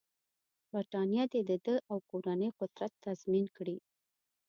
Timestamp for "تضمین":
3.05-3.45